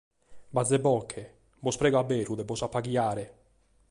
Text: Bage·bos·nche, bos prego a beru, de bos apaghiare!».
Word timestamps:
Bage·bos·nche, 0.57 1.25
bos 1.69 1.79
prego 1.83 2.01
a 2.01 2.03
beru, 2.13 2.39
de 2.41 2.47
bos 2.53 2.65
apaghiare!». 2.69 3.29